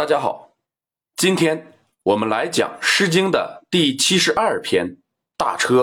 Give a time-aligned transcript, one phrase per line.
[0.00, 0.56] 大家好，
[1.14, 1.74] 今天
[2.04, 4.96] 我们来讲《诗经》的第七十二篇
[5.36, 5.82] 《大车》。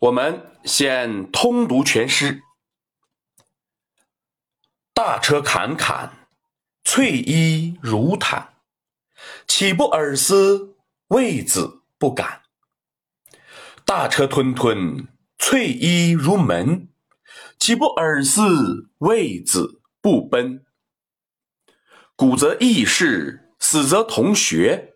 [0.00, 2.42] 我们先通读全诗：
[4.92, 6.28] 大车侃侃，
[6.84, 8.56] 翠衣如毯，
[9.48, 10.76] 岂不尔思？
[11.06, 12.42] 为子不敢。
[13.86, 15.08] 大车吞吞，
[15.38, 16.86] 翠衣如门，
[17.58, 18.90] 岂不尔思？
[18.98, 20.66] 为子不奔。
[22.16, 24.94] 古则异事，死则同学。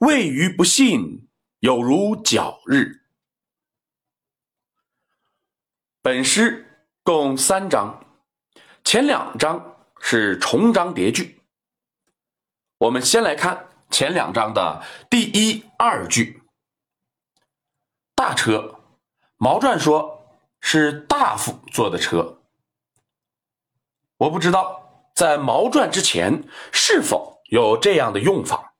[0.00, 1.28] 谓于不信，
[1.60, 3.06] 有如皎日。
[6.02, 8.04] 本诗共三章，
[8.84, 11.40] 前两章是重章叠句。
[12.78, 16.42] 我们先来看前两章的第一二句。
[18.16, 18.80] 大车，
[19.36, 22.42] 毛传说是大夫坐的车。
[24.16, 24.85] 我不知道。
[25.16, 28.74] 在毛传之前，是否有这样的用法？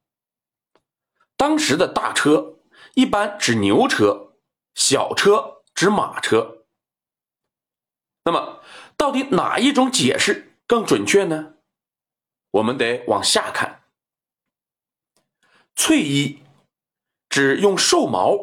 [1.34, 2.58] 当时的大车
[2.92, 4.34] 一般指牛车，
[4.74, 6.66] 小车指马车。
[8.24, 8.60] 那么，
[8.98, 11.54] 到底哪一种解释更准确呢？
[12.50, 13.84] 我们得往下看。
[15.74, 16.42] 翠衣
[17.30, 18.36] 指用兽毛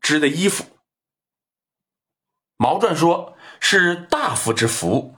[0.00, 0.64] 织的衣服，
[2.56, 5.14] 毛传说是大夫之服。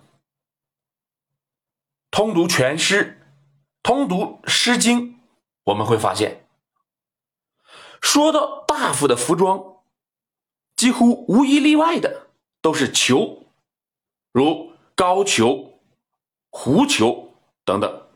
[2.11, 3.20] 通读全诗，
[3.83, 5.12] 通读《诗经》，
[5.64, 6.48] 我们会发现，
[8.01, 9.83] 说到大夫的服装，
[10.75, 12.29] 几乎无一例外的
[12.62, 13.47] 都是裘，
[14.33, 15.81] 如高裘、
[16.51, 18.09] 狐裘等等。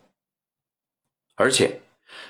[1.35, 1.83] 而且，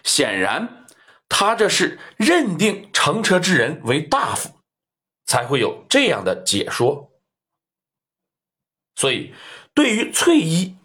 [0.03, 0.87] 显然
[1.29, 4.51] 他这是认定乘车之人为大夫，
[5.25, 7.13] 才会有这样的解说。
[8.97, 9.33] 所以，
[9.73, 10.77] 对于翠衣。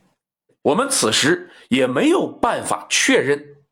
[0.67, 3.63] 我们此时也没有办法确认，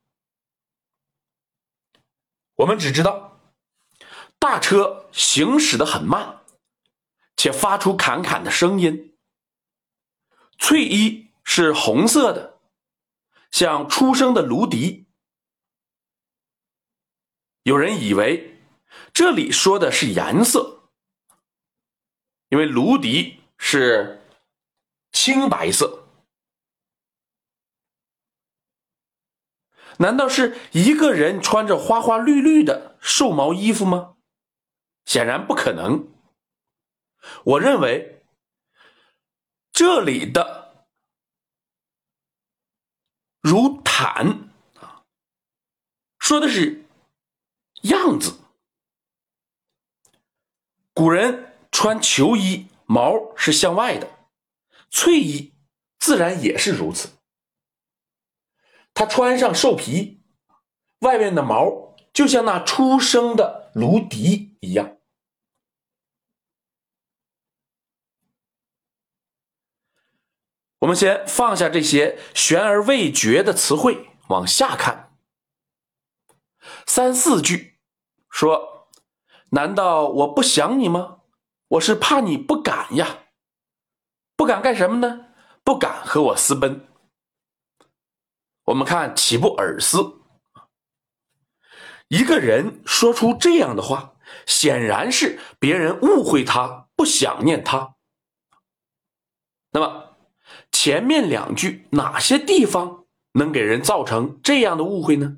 [2.55, 3.41] 我们只知道
[4.39, 6.45] 大车行驶的很慢，
[7.35, 9.17] 且发出侃侃的声音。
[10.57, 12.61] 翠衣是红色的，
[13.51, 15.05] 像出生的芦笛。
[17.63, 18.61] 有人以为
[19.11, 20.91] 这里说的是颜色，
[22.47, 24.25] 因为芦笛是
[25.11, 26.03] 青白色。
[29.99, 34.15] 难道是一个人穿着花花绿绿的兽毛衣服吗？
[35.05, 36.07] 显然不可能。
[37.43, 38.23] 我认为
[39.71, 40.87] 这里的
[43.41, 44.49] “如毯”
[44.81, 45.03] 啊，
[46.19, 46.85] 说的是
[47.83, 48.39] 样子。
[50.93, 54.09] 古人穿裘衣，毛是向外的，
[54.89, 55.53] 翠衣
[55.99, 57.09] 自然也是如此。
[58.95, 60.23] 他穿上兽皮，
[61.01, 64.97] 外面的毛就像那出生的芦笛一样。
[70.79, 75.17] 我们先放下这些悬而未决的词汇，往下看。
[76.87, 77.79] 三四句
[78.29, 78.87] 说
[79.51, 81.21] ：“难道我不想你吗？
[81.67, 83.25] 我是怕你不敢呀，
[84.37, 85.33] 不敢干什么呢？
[85.65, 86.87] 不敢和我私奔。”
[88.65, 90.19] 我们看岂不尔思？
[92.07, 94.13] 一个人说出这样的话，
[94.45, 97.95] 显然是别人误会他，不想念他。
[99.71, 100.15] 那么
[100.71, 105.37] 前面两句哪些地方能给人造成这样的误会呢？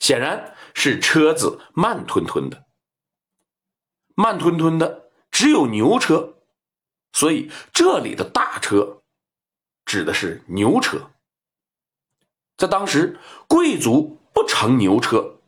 [0.00, 2.66] 显然是车子慢吞吞的，
[4.16, 6.34] 慢吞吞的只有牛车，
[7.12, 9.02] 所以这里的大车
[9.84, 11.12] 指的是牛车。
[12.62, 13.18] 在当时，
[13.48, 15.40] 贵族不乘牛车，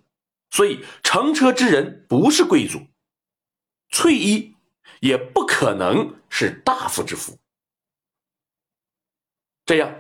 [0.50, 2.88] 所以乘车之人不是贵族。
[3.90, 4.56] 翠衣
[4.98, 7.38] 也不可能是大夫之服。
[9.64, 9.94] 这样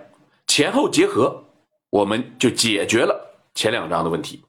[0.48, 1.54] 前后结合，
[1.88, 4.44] 我们就解决了前两章的问题。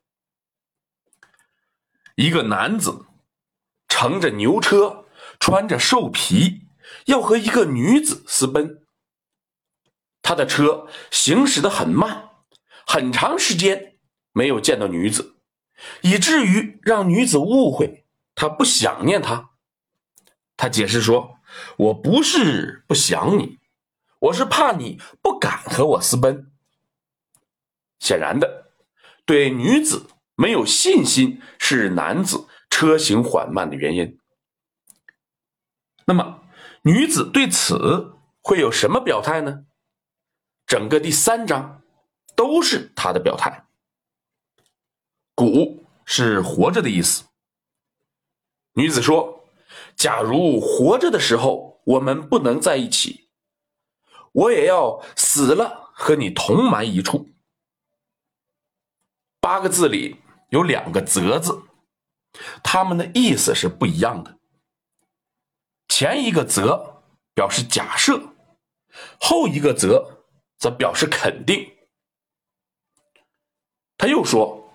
[2.16, 3.06] 一个男子
[3.88, 5.06] 乘着牛车，
[5.40, 6.68] 穿着兽皮，
[7.06, 8.88] 要和一个女子私奔。
[10.24, 12.32] 他的车行驶的很慢。
[12.86, 13.98] 很长时间
[14.32, 15.36] 没有见到女子，
[16.02, 18.06] 以至于让女子误会
[18.36, 19.50] 他不想念她。
[20.58, 21.40] 他解释说
[21.78, 23.60] ：“我不是不想你，
[24.20, 26.52] 我是怕你不敢和我私奔。”
[28.00, 28.72] 显然的，
[29.26, 34.20] 对女子没有信心是男子车行缓慢的原因。
[36.06, 36.44] 那么，
[36.84, 39.66] 女子对此会有什么表态呢？
[40.68, 41.82] 整个第三章。
[42.36, 43.66] 都是他的表态。
[45.34, 47.26] 古是活着的意思。
[48.74, 49.46] 女子说
[49.96, 53.30] ：“假如活着的时候我们不能在一起，
[54.32, 57.30] 我也要死了和你同埋一处。”
[59.40, 60.18] 八个字里
[60.50, 61.64] 有两个“则”字，
[62.64, 64.40] 它们的意思是不一样的。
[65.88, 67.04] 前一个“则”
[67.36, 68.34] 表示假设，
[69.20, 70.24] 后一个“则”
[70.58, 71.75] 则表示肯定。
[74.06, 74.72] 他又说：“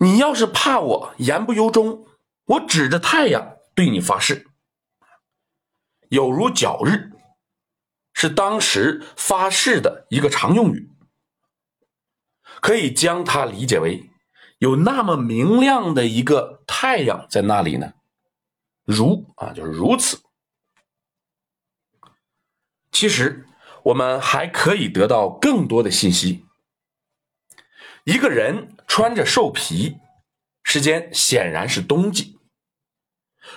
[0.00, 2.06] 你要是怕我言不由衷，
[2.44, 4.50] 我指着太阳对你发誓，
[6.10, 7.10] 有如皎日，
[8.12, 10.90] 是当时发誓的一个常用语。”
[12.60, 14.10] 可以将它理解为
[14.58, 17.94] 有那么明亮的一个太阳在那里呢？
[18.84, 20.20] 如啊，就是如此。
[22.92, 23.46] 其实
[23.84, 26.44] 我们还可以得到更多的信息。
[28.04, 29.98] 一个人穿着兽皮，
[30.62, 32.38] 时间显然是冬季。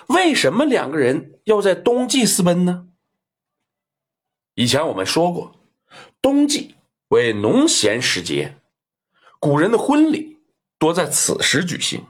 [0.08, 2.88] 为什么两个人要在冬季私奔呢？
[4.56, 5.60] 以前我们说过，
[6.22, 6.76] 冬季
[7.10, 8.60] 为农闲时节。
[9.40, 10.40] 古人的婚礼
[10.78, 12.06] 多在此时举行，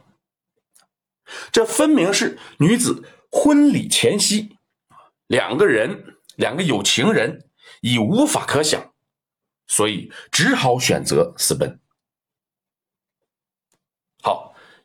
[1.51, 4.57] 这分明是女子婚礼前夕，
[5.25, 7.49] 两个人，两个有情人
[7.81, 8.93] 已无法可想，
[9.65, 11.79] 所以只好选择私奔。
[14.21, 14.53] 好，